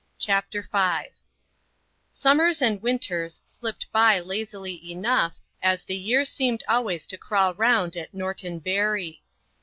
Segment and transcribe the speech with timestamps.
[0.17, 1.11] CHAPTER V
[2.09, 7.95] Summers and winters slipped by lazily enough, as the years seemed always to crawl round
[7.95, 9.21] at Norton Bury.